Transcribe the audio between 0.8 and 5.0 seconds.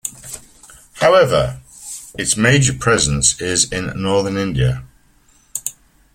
However, its major presence is in Northern India.